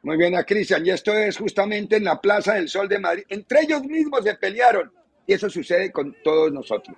Muy 0.03 0.19
bien, 0.19 0.37
a 0.37 0.45
Cristian, 0.45 0.85
y 0.85 0.91
esto 0.91 1.15
es 1.15 1.39
justamente 1.39 1.97
en 1.97 2.05
la 2.05 2.21
Plaza 2.21 2.55
del 2.55 2.69
Sol 2.69 2.87
de 2.87 2.99
Madrid. 2.99 3.25
Entre 3.29 3.63
ellos 3.63 3.83
mismos 3.83 4.23
se 4.25 4.35
pelearon, 4.35 4.93
y 5.27 5.33
eso 5.33 5.51
sucede 5.51 5.91
con 5.91 6.15
todos 6.23 6.53
nosotros. 6.53 6.97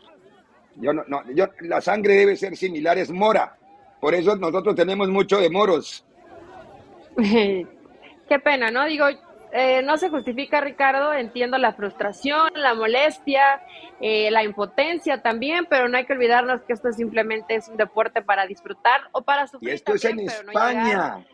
Yo 0.76 0.92
no, 0.92 1.02
no, 1.08 1.22
yo, 1.32 1.46
la 1.60 1.80
sangre 1.80 2.14
debe 2.14 2.36
ser 2.36 2.56
similar, 2.56 2.98
es 2.98 3.10
mora. 3.10 3.56
Por 4.00 4.14
eso 4.14 4.36
nosotros 4.36 4.76
tenemos 4.76 5.08
mucho 5.08 5.40
de 5.40 5.50
moros. 5.50 6.04
Qué 7.16 8.38
pena, 8.44 8.70
¿no? 8.70 8.84
Digo, 8.84 9.06
eh, 9.52 9.82
no 9.82 9.96
se 9.96 10.10
justifica, 10.10 10.60
Ricardo, 10.60 11.12
entiendo 11.14 11.58
la 11.58 11.72
frustración, 11.72 12.50
la 12.54 12.74
molestia, 12.74 13.62
eh, 14.00 14.30
la 14.30 14.44
impotencia 14.44 15.22
también, 15.22 15.66
pero 15.68 15.88
no 15.88 15.96
hay 15.96 16.04
que 16.04 16.12
olvidarnos 16.12 16.60
que 16.62 16.74
esto 16.74 16.92
simplemente 16.92 17.54
es 17.54 17.68
un 17.68 17.76
deporte 17.76 18.22
para 18.22 18.46
disfrutar 18.46 19.00
o 19.12 19.22
para 19.22 19.46
sufrir. 19.46 19.70
Y 19.70 19.72
esto 19.72 19.94
es 19.94 20.04
en 20.04 20.20
España. 20.20 21.26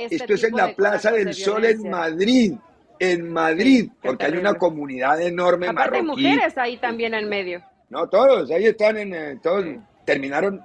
Este 0.00 0.16
esto 0.16 0.34
es 0.34 0.44
en 0.44 0.56
la 0.56 0.74
Plaza 0.74 1.12
del 1.12 1.34
Sol 1.34 1.64
en 1.64 1.88
Madrid. 1.90 2.54
En 3.00 3.30
Madrid, 3.30 3.90
porque 4.02 4.26
hay 4.26 4.32
una 4.32 4.54
comunidad 4.54 5.20
enorme 5.20 5.68
Aparte 5.68 5.98
hay 5.98 6.02
mujeres 6.02 6.58
ahí 6.58 6.76
también 6.78 7.14
en 7.14 7.28
medio. 7.28 7.62
No, 7.90 8.08
todos, 8.08 8.50
ahí 8.50 8.66
están 8.66 8.98
en, 8.98 9.14
eh, 9.14 9.38
todos 9.42 9.64
terminaron 10.04 10.60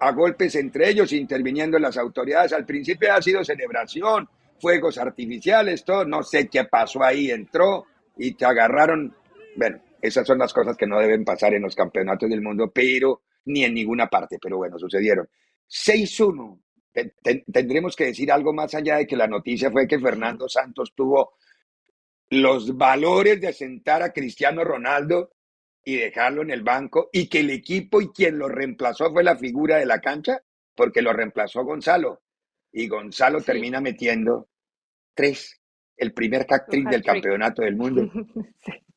a 0.00 0.12
golpes 0.12 0.54
entre 0.54 0.90
ellos, 0.90 1.12
interviniendo 1.12 1.78
las 1.78 1.96
autoridades. 1.96 2.52
Al 2.52 2.64
principio 2.64 3.12
ha 3.12 3.22
sido 3.22 3.44
celebración, 3.44 4.28
fuegos 4.60 4.98
artificiales, 4.98 5.84
todo, 5.84 6.04
no 6.04 6.22
sé 6.22 6.48
qué 6.48 6.64
pasó 6.64 7.02
ahí, 7.02 7.30
entró 7.30 7.86
y 8.16 8.34
te 8.34 8.44
agarraron. 8.44 9.14
Bueno, 9.56 9.80
esas 10.00 10.26
son 10.26 10.38
las 10.38 10.52
cosas 10.52 10.76
que 10.76 10.86
no 10.86 11.00
deben 11.00 11.24
pasar 11.24 11.54
en 11.54 11.62
los 11.62 11.74
campeonatos 11.74 12.28
del 12.28 12.42
mundo, 12.42 12.70
pero 12.72 13.22
ni 13.46 13.64
en 13.64 13.74
ninguna 13.74 14.08
parte, 14.08 14.38
pero 14.40 14.58
bueno, 14.58 14.78
sucedieron. 14.78 15.28
6-1 15.68 16.58
tendremos 17.52 17.94
que 17.94 18.06
decir 18.06 18.32
algo 18.32 18.52
más 18.52 18.74
allá 18.74 18.96
de 18.96 19.06
que 19.06 19.16
la 19.16 19.26
noticia 19.26 19.70
fue 19.70 19.86
que 19.86 19.98
Fernando 19.98 20.48
Santos 20.48 20.92
tuvo 20.94 21.34
los 22.30 22.76
valores 22.76 23.40
de 23.40 23.52
sentar 23.52 24.02
a 24.02 24.12
Cristiano 24.12 24.64
Ronaldo 24.64 25.32
y 25.84 25.96
dejarlo 25.96 26.42
en 26.42 26.50
el 26.50 26.62
banco 26.62 27.08
y 27.12 27.28
que 27.28 27.40
el 27.40 27.50
equipo 27.50 28.00
y 28.00 28.08
quien 28.08 28.38
lo 28.38 28.48
reemplazó 28.48 29.10
fue 29.12 29.24
la 29.24 29.36
figura 29.36 29.76
de 29.76 29.86
la 29.86 30.00
cancha 30.00 30.42
porque 30.74 31.02
lo 31.02 31.12
reemplazó 31.12 31.64
Gonzalo 31.64 32.20
y 32.72 32.88
Gonzalo 32.88 33.40
termina 33.40 33.80
metiendo 33.80 34.48
tres, 35.14 35.60
el 35.96 36.12
primer 36.12 36.46
hack 36.46 36.68
del 36.68 37.02
campeonato 37.02 37.62
del 37.62 37.76
mundo. 37.76 38.10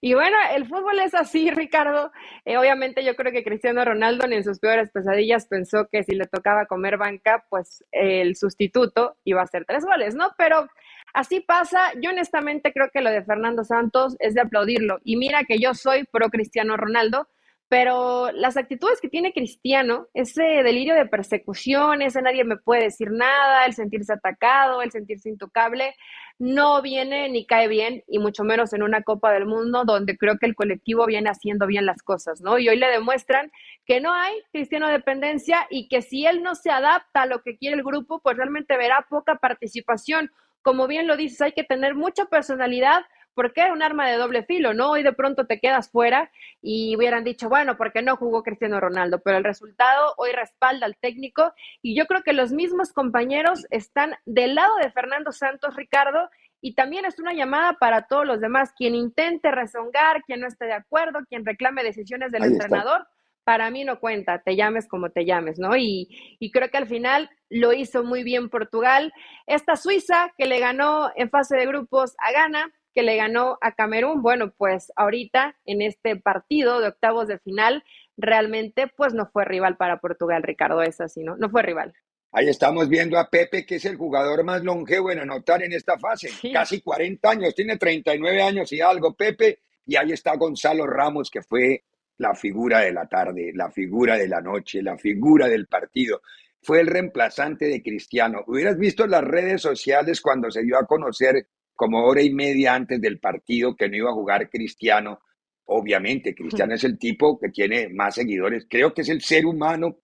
Y 0.00 0.14
bueno, 0.14 0.36
el 0.54 0.66
fútbol 0.66 0.98
es 0.98 1.14
así, 1.14 1.50
Ricardo. 1.52 2.10
Eh, 2.44 2.58
obviamente 2.58 3.04
yo 3.04 3.14
creo 3.14 3.32
que 3.32 3.44
Cristiano 3.44 3.84
Ronaldo 3.84 4.26
ni 4.26 4.36
en 4.36 4.44
sus 4.44 4.58
peores 4.58 4.90
pesadillas 4.90 5.46
pensó 5.46 5.88
que 5.90 6.02
si 6.02 6.14
le 6.14 6.26
tocaba 6.26 6.66
comer 6.66 6.96
banca, 6.98 7.44
pues 7.48 7.84
el 7.92 8.36
sustituto 8.36 9.16
iba 9.24 9.40
a 9.40 9.44
hacer 9.44 9.64
tres 9.64 9.84
goles, 9.84 10.14
¿no? 10.14 10.30
Pero 10.36 10.68
así 11.14 11.40
pasa. 11.40 11.92
Yo 12.02 12.10
honestamente 12.10 12.72
creo 12.72 12.90
que 12.92 13.00
lo 13.00 13.10
de 13.10 13.24
Fernando 13.24 13.64
Santos 13.64 14.16
es 14.18 14.34
de 14.34 14.42
aplaudirlo. 14.42 14.98
Y 15.02 15.16
mira 15.16 15.44
que 15.44 15.58
yo 15.58 15.72
soy 15.72 16.04
pro 16.04 16.28
Cristiano 16.28 16.76
Ronaldo, 16.76 17.28
pero 17.68 18.30
las 18.32 18.56
actitudes 18.56 19.00
que 19.00 19.08
tiene 19.08 19.32
Cristiano, 19.32 20.08
ese 20.12 20.42
delirio 20.42 20.94
de 20.94 21.06
persecución, 21.06 22.02
ese 22.02 22.20
nadie 22.20 22.44
me 22.44 22.56
puede 22.56 22.84
decir 22.84 23.10
nada, 23.10 23.64
el 23.64 23.72
sentirse 23.72 24.12
atacado, 24.12 24.82
el 24.82 24.90
sentirse 24.90 25.30
intocable, 25.30 25.94
no 26.38 26.82
viene 26.82 27.28
ni 27.30 27.46
cae 27.46 27.68
bien, 27.68 28.02
y 28.06 28.18
mucho 28.18 28.44
menos 28.44 28.72
en 28.74 28.82
una 28.82 29.02
Copa 29.02 29.32
del 29.32 29.46
Mundo 29.46 29.84
donde 29.84 30.16
creo 30.16 30.38
que 30.38 30.46
el 30.46 30.54
colectivo 30.54 31.06
viene 31.06 31.30
haciendo 31.30 31.66
bien 31.66 31.86
las 31.86 32.02
cosas, 32.02 32.40
¿no? 32.42 32.58
Y 32.58 32.68
hoy 32.68 32.76
le 32.76 32.88
demuestran 32.88 33.50
que 33.86 34.00
no 34.00 34.12
hay 34.12 34.34
cristiano 34.52 34.88
dependencia 34.88 35.66
y 35.70 35.88
que 35.88 36.02
si 36.02 36.26
él 36.26 36.42
no 36.42 36.54
se 36.54 36.70
adapta 36.70 37.22
a 37.22 37.26
lo 37.26 37.42
que 37.42 37.56
quiere 37.56 37.76
el 37.76 37.82
grupo, 37.82 38.20
pues 38.20 38.36
realmente 38.36 38.76
verá 38.76 39.06
poca 39.08 39.36
participación. 39.36 40.30
Como 40.64 40.86
bien 40.86 41.06
lo 41.06 41.18
dices, 41.18 41.42
hay 41.42 41.52
que 41.52 41.62
tener 41.62 41.94
mucha 41.94 42.24
personalidad 42.24 43.04
porque 43.34 43.66
es 43.66 43.70
un 43.70 43.82
arma 43.82 44.08
de 44.08 44.16
doble 44.16 44.44
filo, 44.44 44.72
¿no? 44.72 44.92
Hoy 44.92 45.02
de 45.02 45.12
pronto 45.12 45.46
te 45.46 45.60
quedas 45.60 45.90
fuera 45.90 46.30
y 46.62 46.96
hubieran 46.96 47.22
dicho, 47.22 47.50
bueno, 47.50 47.76
porque 47.76 48.00
no 48.00 48.16
jugó 48.16 48.42
Cristiano 48.42 48.80
Ronaldo, 48.80 49.20
pero 49.20 49.36
el 49.36 49.44
resultado 49.44 50.14
hoy 50.16 50.32
respalda 50.32 50.86
al 50.86 50.96
técnico 50.96 51.52
y 51.82 51.94
yo 51.94 52.06
creo 52.06 52.22
que 52.22 52.32
los 52.32 52.52
mismos 52.52 52.94
compañeros 52.94 53.66
están 53.68 54.14
del 54.24 54.54
lado 54.54 54.74
de 54.76 54.90
Fernando 54.90 55.32
Santos, 55.32 55.76
Ricardo, 55.76 56.30
y 56.62 56.74
también 56.74 57.04
es 57.04 57.18
una 57.18 57.34
llamada 57.34 57.74
para 57.74 58.06
todos 58.06 58.24
los 58.24 58.40
demás, 58.40 58.72
quien 58.74 58.94
intente 58.94 59.50
rezongar, 59.50 60.22
quien 60.22 60.40
no 60.40 60.46
esté 60.46 60.64
de 60.64 60.72
acuerdo, 60.72 61.18
quien 61.28 61.44
reclame 61.44 61.84
decisiones 61.84 62.32
del 62.32 62.44
entrenador. 62.44 63.06
Para 63.44 63.70
mí 63.70 63.84
no 63.84 64.00
cuenta, 64.00 64.42
te 64.42 64.56
llames 64.56 64.88
como 64.88 65.10
te 65.10 65.24
llames, 65.24 65.58
¿no? 65.58 65.76
Y, 65.76 66.08
y 66.40 66.50
creo 66.50 66.70
que 66.70 66.78
al 66.78 66.88
final 66.88 67.30
lo 67.50 67.72
hizo 67.72 68.02
muy 68.02 68.24
bien 68.24 68.48
Portugal. 68.48 69.12
Esta 69.46 69.76
Suiza 69.76 70.32
que 70.36 70.46
le 70.46 70.58
ganó 70.58 71.10
en 71.14 71.30
fase 71.30 71.56
de 71.56 71.66
grupos 71.66 72.14
a 72.18 72.32
Ghana, 72.32 72.72
que 72.94 73.02
le 73.02 73.16
ganó 73.16 73.58
a 73.60 73.72
Camerún. 73.72 74.22
Bueno, 74.22 74.52
pues 74.56 74.92
ahorita 74.96 75.56
en 75.66 75.82
este 75.82 76.16
partido 76.16 76.80
de 76.80 76.88
octavos 76.88 77.28
de 77.28 77.38
final, 77.38 77.84
realmente 78.16 78.86
pues 78.96 79.12
no 79.14 79.26
fue 79.26 79.44
rival 79.44 79.76
para 79.76 80.00
Portugal, 80.00 80.42
Ricardo, 80.42 80.82
es 80.82 81.00
así, 81.00 81.22
¿no? 81.22 81.36
No 81.36 81.50
fue 81.50 81.62
rival. 81.62 81.92
Ahí 82.36 82.48
estamos 82.48 82.88
viendo 82.88 83.16
a 83.16 83.30
Pepe, 83.30 83.64
que 83.64 83.76
es 83.76 83.84
el 83.84 83.96
jugador 83.96 84.42
más 84.42 84.64
longevo 84.64 85.12
en 85.12 85.20
anotar 85.20 85.62
en 85.62 85.72
esta 85.72 85.96
fase. 85.98 86.30
Casi 86.52 86.80
40 86.80 87.30
años, 87.30 87.54
tiene 87.54 87.76
39 87.76 88.42
años 88.42 88.72
y 88.72 88.80
algo, 88.80 89.14
Pepe. 89.14 89.60
Y 89.86 89.94
ahí 89.94 90.10
está 90.10 90.34
Gonzalo 90.34 90.84
Ramos, 90.84 91.30
que 91.30 91.42
fue 91.42 91.84
la 92.18 92.34
figura 92.34 92.80
de 92.80 92.92
la 92.92 93.06
tarde, 93.06 93.52
la 93.54 93.70
figura 93.70 94.16
de 94.16 94.28
la 94.28 94.40
noche, 94.40 94.82
la 94.82 94.96
figura 94.96 95.48
del 95.48 95.66
partido. 95.66 96.22
Fue 96.62 96.80
el 96.80 96.86
reemplazante 96.86 97.66
de 97.66 97.82
Cristiano. 97.82 98.42
Hubieras 98.46 98.78
visto 98.78 99.06
las 99.06 99.22
redes 99.22 99.60
sociales 99.60 100.20
cuando 100.20 100.50
se 100.50 100.62
dio 100.62 100.78
a 100.78 100.86
conocer 100.86 101.48
como 101.74 102.04
hora 102.04 102.22
y 102.22 102.32
media 102.32 102.74
antes 102.74 103.00
del 103.00 103.18
partido 103.18 103.74
que 103.76 103.88
no 103.88 103.96
iba 103.96 104.10
a 104.10 104.14
jugar 104.14 104.48
Cristiano. 104.48 105.20
Obviamente, 105.66 106.34
Cristiano 106.34 106.74
es 106.74 106.84
el 106.84 106.98
tipo 106.98 107.38
que 107.38 107.48
tiene 107.48 107.88
más 107.88 108.14
seguidores. 108.14 108.66
Creo 108.68 108.94
que 108.94 109.02
es 109.02 109.08
el 109.08 109.20
ser 109.20 109.44
humano, 109.46 109.98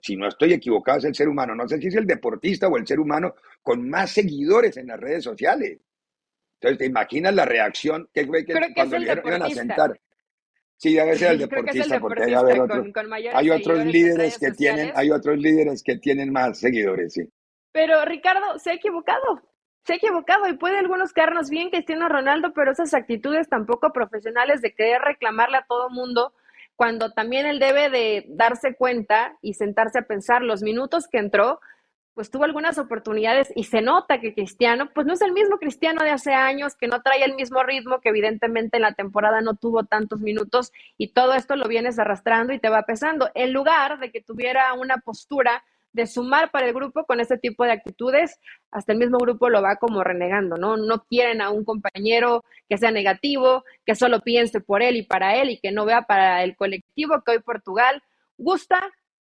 si 0.00 0.16
no 0.16 0.28
estoy 0.28 0.52
equivocado, 0.52 0.98
es 0.98 1.04
el 1.04 1.14
ser 1.14 1.28
humano. 1.28 1.54
No 1.54 1.68
sé 1.68 1.78
si 1.78 1.88
es 1.88 1.94
el 1.94 2.06
deportista 2.06 2.68
o 2.68 2.76
el 2.76 2.86
ser 2.86 3.00
humano 3.00 3.34
con 3.62 3.88
más 3.88 4.10
seguidores 4.10 4.76
en 4.76 4.88
las 4.88 5.00
redes 5.00 5.24
sociales. 5.24 5.80
Entonces, 6.60 6.78
¿te 6.78 6.86
imaginas 6.86 7.34
la 7.34 7.44
reacción 7.44 8.08
que 8.12 8.26
fue 8.26 8.44
que 8.44 8.54
cuando 8.74 8.98
le 8.98 9.12
iban 9.12 9.42
a 9.42 9.50
sentar? 9.50 10.00
Sí, 10.78 10.94
debe 10.94 11.16
ser 11.16 11.32
el 11.32 11.38
deportista, 11.48 12.00
porque 12.00 12.24
hay, 12.24 13.26
hay 13.32 13.50
otros 13.50 13.84
líderes 13.86 14.38
que 14.38 14.50
tienen, 14.52 14.92
hay 14.94 15.10
otros 15.10 15.38
líderes 15.38 15.82
que 15.82 15.96
tienen 15.96 16.32
más 16.32 16.58
seguidores, 16.58 17.14
sí. 17.14 17.22
Pero 17.72 18.04
Ricardo, 18.04 18.58
se 18.58 18.70
ha 18.70 18.74
equivocado 18.74 19.42
se 19.86 19.92
ha 19.92 19.96
equivocado 19.96 20.48
y 20.48 20.56
puede 20.56 20.78
algunos 20.78 21.12
quedarnos 21.12 21.48
bien 21.48 21.70
Cristiano 21.70 22.08
Ronaldo, 22.08 22.52
pero 22.52 22.72
esas 22.72 22.92
actitudes 22.92 23.48
tampoco 23.48 23.92
profesionales 23.92 24.60
de 24.60 24.74
querer 24.74 25.00
reclamarle 25.00 25.58
a 25.58 25.66
todo 25.66 25.90
mundo 25.90 26.32
cuando 26.74 27.12
también 27.12 27.46
él 27.46 27.60
debe 27.60 27.88
de 27.88 28.24
darse 28.28 28.74
cuenta 28.74 29.38
y 29.42 29.54
sentarse 29.54 30.00
a 30.00 30.06
pensar 30.06 30.42
los 30.42 30.62
minutos 30.62 31.06
que 31.06 31.18
entró, 31.18 31.60
pues 32.16 32.30
tuvo 32.30 32.44
algunas 32.44 32.78
oportunidades 32.78 33.52
y 33.54 33.64
se 33.64 33.82
nota 33.82 34.20
que 34.20 34.32
Cristiano, 34.32 34.88
pues 34.94 35.06
no 35.06 35.12
es 35.12 35.20
el 35.20 35.32
mismo 35.32 35.58
Cristiano 35.58 36.02
de 36.02 36.08
hace 36.08 36.32
años, 36.32 36.74
que 36.74 36.88
no 36.88 37.02
trae 37.02 37.22
el 37.22 37.34
mismo 37.34 37.62
ritmo, 37.62 38.00
que 38.00 38.08
evidentemente 38.08 38.78
en 38.78 38.84
la 38.84 38.94
temporada 38.94 39.42
no 39.42 39.54
tuvo 39.54 39.84
tantos 39.84 40.22
minutos 40.22 40.72
y 40.96 41.08
todo 41.08 41.34
esto 41.34 41.56
lo 41.56 41.68
vienes 41.68 41.98
arrastrando 41.98 42.54
y 42.54 42.58
te 42.58 42.70
va 42.70 42.84
pesando. 42.84 43.30
En 43.34 43.52
lugar 43.52 43.98
de 43.98 44.10
que 44.10 44.22
tuviera 44.22 44.72
una 44.72 44.96
postura 44.96 45.62
de 45.92 46.06
sumar 46.06 46.50
para 46.50 46.66
el 46.66 46.72
grupo 46.72 47.04
con 47.04 47.20
este 47.20 47.36
tipo 47.36 47.64
de 47.64 47.72
actitudes, 47.72 48.40
hasta 48.70 48.92
el 48.92 48.98
mismo 48.98 49.18
grupo 49.18 49.50
lo 49.50 49.60
va 49.60 49.76
como 49.76 50.02
renegando, 50.02 50.56
¿no? 50.56 50.78
No 50.78 51.04
quieren 51.04 51.42
a 51.42 51.50
un 51.50 51.66
compañero 51.66 52.44
que 52.66 52.78
sea 52.78 52.92
negativo, 52.92 53.62
que 53.84 53.94
solo 53.94 54.20
piense 54.20 54.62
por 54.62 54.82
él 54.82 54.96
y 54.96 55.02
para 55.02 55.36
él 55.36 55.50
y 55.50 55.60
que 55.60 55.70
no 55.70 55.84
vea 55.84 56.02
para 56.02 56.42
el 56.44 56.56
colectivo 56.56 57.20
que 57.22 57.32
hoy 57.32 57.40
Portugal 57.40 58.02
gusta, 58.38 58.80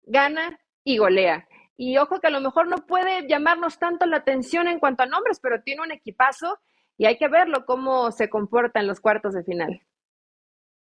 gana 0.03 0.59
y 0.83 0.97
golea. 0.97 1.47
Y 1.77 1.97
ojo 1.99 2.21
que 2.21 2.27
a 2.27 2.31
lo 2.31 2.41
mejor 2.41 2.69
no 2.69 2.77
puede 2.87 3.27
llamarnos 3.29 3.79
tanto 3.79 4.07
la 4.07 4.19
atención 4.19 4.69
en 4.69 4.79
cuanto 4.79 5.03
a 5.03 5.07
nombres, 5.07 5.41
pero 5.41 5.63
tiene 5.63 5.83
un 5.83 5.93
equipazo 5.93 6.59
y 6.97 7.07
hay 7.07 7.17
que 7.17 7.29
verlo 7.29 7.65
cómo 7.65 8.13
se 8.13 8.29
comporta 8.29 8.81
en 8.81 8.87
los 8.87 9.01
cuartos 9.01 9.35
de 9.35 9.45
final. 9.45 9.83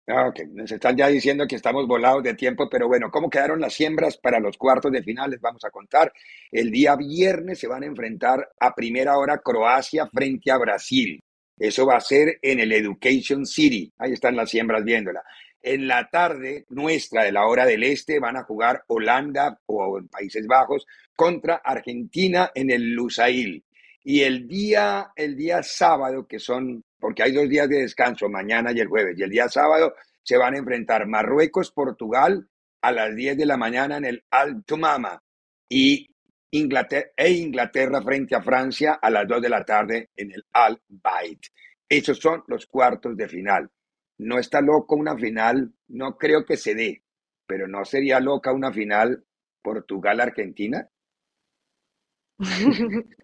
Ah, 0.09 0.27
ok, 0.27 0.41
nos 0.51 0.73
están 0.73 0.97
ya 0.97 1.07
diciendo 1.07 1.47
que 1.47 1.55
estamos 1.55 1.87
volados 1.87 2.25
de 2.25 2.35
tiempo, 2.35 2.69
pero 2.69 2.89
bueno, 2.89 3.11
¿cómo 3.11 3.31
quedaron 3.31 3.61
las 3.61 3.73
siembras 3.73 4.17
para 4.17 4.41
los 4.41 4.59
cuartos 4.59 4.91
de 4.91 5.03
finales? 5.03 5.41
Vamos 5.41 5.65
a 5.65 5.71
contar. 5.71 6.13
El 6.51 6.73
día 6.73 6.97
viernes 6.97 7.61
se 7.61 7.69
van 7.69 7.85
a 7.85 7.87
enfrentar 7.87 8.51
a 8.59 8.75
primera 8.75 9.17
hora 9.17 9.39
Croacia 9.39 10.09
frente 10.13 10.51
a 10.51 10.59
Brasil. 10.59 11.21
Eso 11.57 11.87
va 11.87 11.97
a 11.97 12.01
ser 12.01 12.39
en 12.43 12.59
el 12.59 12.73
Education 12.73 13.47
City. 13.47 13.93
Ahí 13.97 14.13
están 14.13 14.35
las 14.35 14.51
siembras 14.51 14.83
viéndola. 14.83 15.23
En 15.63 15.87
la 15.87 16.09
tarde 16.11 16.67
nuestra 16.71 17.23
de 17.23 17.33
la 17.33 17.47
hora 17.47 17.65
del 17.65 17.85
este 17.85 18.19
van 18.19 18.37
a 18.37 18.43
jugar 18.43 18.83
Holanda 18.89 19.61
o 19.67 20.01
Países 20.11 20.47
Bajos 20.47 20.87
contra 21.15 21.57
Argentina 21.65 22.51
en 22.55 22.71
el 22.71 22.93
Lusail. 22.93 23.65
Y 24.05 24.23
el 24.23 24.49
día, 24.49 25.13
el 25.15 25.37
día 25.37 25.63
sábado, 25.63 26.27
que 26.27 26.41
son, 26.41 26.85
porque 26.99 27.23
hay 27.23 27.33
dos 27.33 27.49
días 27.49 27.69
de 27.69 27.83
descanso, 27.83 28.29
mañana 28.29 28.73
y 28.73 28.81
el 28.81 28.89
jueves, 28.89 29.17
y 29.17 29.23
el 29.23 29.31
día 29.31 29.49
sábado 29.49 29.95
se 30.23 30.37
van 30.37 30.55
a 30.55 30.59
enfrentar 30.59 31.07
Marruecos-Portugal 31.07 32.49
a 32.81 32.93
las 32.93 33.15
10 33.15 33.37
de 33.37 33.47
la 33.47 33.57
mañana 33.57 33.99
en 33.99 34.05
el 34.05 34.25
Altumama 34.31 35.23
y 35.69 36.09
Inglaterra, 36.51 37.11
e 37.17 37.31
Inglaterra 37.31 38.03
frente 38.03 38.35
a 38.35 38.43
Francia 38.43 38.99
a 39.01 39.09
las 39.11 39.27
2 39.27 39.41
de 39.41 39.49
la 39.49 39.65
tarde 39.65 40.11
en 40.17 40.33
el 40.33 40.45
Al 40.53 40.81
Bayt. 40.89 41.47
Esos 41.89 42.19
son 42.19 42.43
los 42.49 42.67
cuartos 42.67 43.17
de 43.17 43.29
final. 43.29 43.71
No 44.23 44.39
está 44.39 44.61
loco 44.61 44.95
una 44.95 45.17
final, 45.17 45.73
no 45.89 46.17
creo 46.17 46.45
que 46.45 46.57
se 46.57 46.75
dé, 46.75 47.03
pero 47.47 47.67
no 47.67 47.85
sería 47.85 48.21
loca 48.21 48.53
una 48.53 48.73
final 48.73 49.25
Portugal-Argentina. 49.63 50.89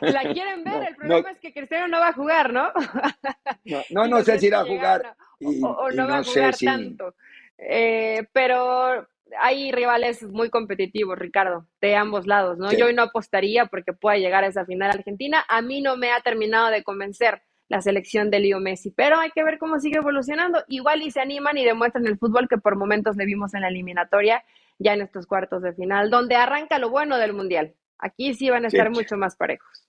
La 0.00 0.32
quieren 0.32 0.64
ver, 0.64 0.88
el 0.88 0.96
problema 0.96 1.30
es 1.32 1.38
que 1.40 1.52
Cristiano 1.52 1.88
no 1.88 1.98
va 1.98 2.08
a 2.08 2.12
jugar, 2.12 2.52
¿no? 2.52 2.72
no, 3.90 4.06
no, 4.06 4.22
sé 4.22 4.38
si 4.38 4.46
irá 4.46 4.60
a 4.60 4.64
jugar. 4.64 5.16
o, 5.40 5.90
no, 5.90 6.08
va 6.08 6.18
a 6.18 6.24
jugar 6.24 6.54
tanto. 6.56 7.14
Eh, 7.58 8.26
pero 8.32 9.08
hay 9.40 9.72
rivales 9.72 10.22
muy 10.22 10.50
competitivos, 10.50 11.18
Ricardo, 11.18 11.66
de 11.80 11.96
ambos 11.96 12.26
lados, 12.26 12.58
¿no? 12.58 12.72
Yo 12.72 12.86
hoy 12.86 12.94
no 12.94 13.02
apostaría 13.02 13.66
porque 13.66 13.92
pueda 13.92 14.18
llegar 14.18 14.44
a 14.44 14.48
esa 14.48 14.64
final 14.64 14.90
Argentina. 14.90 15.44
A 15.48 15.62
mí 15.62 15.80
no 15.80 15.96
me 15.96 16.12
ha 16.12 16.20
terminado 16.20 16.70
de 16.70 16.84
convencer 16.84 17.42
la 17.74 17.82
selección 17.82 18.30
de 18.30 18.38
Leo 18.38 18.60
Messi, 18.60 18.92
pero 18.92 19.18
hay 19.18 19.32
que 19.32 19.42
ver 19.42 19.58
cómo 19.58 19.80
sigue 19.80 19.98
evolucionando. 19.98 20.62
Igual 20.68 21.02
y 21.02 21.10
se 21.10 21.20
animan 21.20 21.58
y 21.58 21.64
demuestran 21.64 22.06
el 22.06 22.18
fútbol 22.18 22.46
que 22.48 22.56
por 22.56 22.76
momentos 22.76 23.16
le 23.16 23.26
vimos 23.26 23.52
en 23.52 23.62
la 23.62 23.68
eliminatoria, 23.68 24.44
ya 24.78 24.94
en 24.94 25.02
estos 25.02 25.26
cuartos 25.26 25.60
de 25.62 25.72
final, 25.72 26.08
donde 26.08 26.36
arranca 26.36 26.78
lo 26.78 26.90
bueno 26.90 27.18
del 27.18 27.32
Mundial. 27.32 27.74
Aquí 27.98 28.34
sí 28.34 28.48
van 28.48 28.64
a 28.64 28.68
estar 28.68 28.90
mucho 28.90 29.16
más 29.16 29.34
parejos 29.34 29.88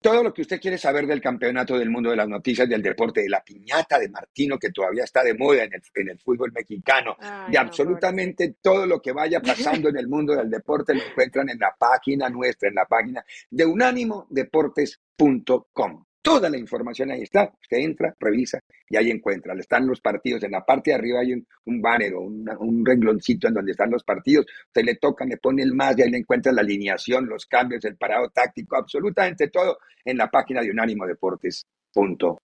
todo 0.00 0.22
lo 0.22 0.32
que 0.32 0.40
usted 0.40 0.58
quiere 0.58 0.78
saber 0.78 1.06
del 1.06 1.20
campeonato 1.20 1.78
del 1.78 1.90
mundo 1.90 2.08
de 2.08 2.16
las 2.16 2.26
noticias, 2.26 2.66
del 2.66 2.80
deporte, 2.80 3.20
de 3.20 3.28
la 3.28 3.44
piñata 3.44 3.98
de 3.98 4.08
Martino, 4.08 4.58
que 4.58 4.70
todavía 4.70 5.04
está 5.04 5.22
de 5.22 5.34
moda 5.34 5.64
en 5.64 5.74
el, 5.74 5.82
en 5.94 6.08
el 6.08 6.18
fútbol 6.18 6.52
mexicano, 6.52 7.18
de 7.50 7.58
absolutamente 7.58 8.54
todo 8.62 8.86
lo 8.86 9.02
que 9.02 9.12
vaya 9.12 9.42
pasando 9.42 9.90
en 9.90 9.98
el 9.98 10.08
mundo 10.08 10.34
del 10.34 10.48
deporte, 10.48 10.94
lo 10.94 11.02
encuentran 11.02 11.50
en 11.50 11.58
la 11.58 11.76
página 11.78 12.30
nuestra, 12.30 12.70
en 12.70 12.76
la 12.76 12.86
página 12.86 13.22
de 13.50 13.66
unánimodeportes.com. 13.66 16.04
Toda 16.22 16.50
la 16.50 16.58
información 16.58 17.10
ahí 17.10 17.22
está. 17.22 17.50
Usted 17.62 17.78
entra, 17.78 18.14
revisa 18.20 18.60
y 18.88 18.96
ahí 18.96 19.10
encuentra. 19.10 19.54
Están 19.54 19.86
los 19.86 20.00
partidos. 20.02 20.42
En 20.42 20.50
la 20.50 20.64
parte 20.64 20.90
de 20.90 20.96
arriba 20.96 21.20
hay 21.20 21.32
un, 21.32 21.46
banner 21.80 22.14
o 22.14 22.20
un 22.20 22.84
rengloncito 22.84 23.48
en 23.48 23.54
donde 23.54 23.72
están 23.72 23.90
los 23.90 24.04
partidos. 24.04 24.44
Usted 24.66 24.84
le 24.84 24.96
toca, 24.96 25.24
le 25.24 25.38
pone 25.38 25.62
el 25.62 25.72
más 25.74 25.98
y 25.98 26.02
ahí 26.02 26.10
le 26.10 26.18
encuentra 26.18 26.52
la 26.52 26.60
alineación, 26.60 27.26
los 27.26 27.46
cambios, 27.46 27.84
el 27.86 27.96
parado 27.96 28.28
táctico, 28.28 28.76
absolutamente 28.76 29.48
todo 29.48 29.78
en 30.04 30.18
la 30.18 30.30
página 30.30 30.60
de 30.60 30.70
unánimodeportes.com. 30.70 32.36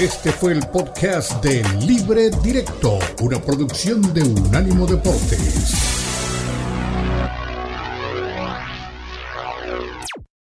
Este 0.00 0.30
fue 0.30 0.52
el 0.52 0.60
podcast 0.72 1.44
de 1.44 1.62
Libre 1.84 2.30
Directo, 2.42 3.00
una 3.20 3.40
producción 3.40 4.14
de 4.14 4.22
Unánimo 4.22 4.86
Deportes. 4.86 5.97